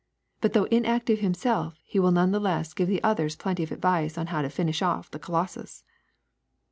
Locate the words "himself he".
1.19-1.99